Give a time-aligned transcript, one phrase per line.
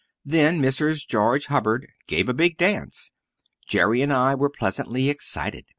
[0.25, 1.05] Then Mrs.
[1.07, 3.11] George Hubbard gave a big dance.
[3.67, 5.67] Jerry and I were pleasantly excited.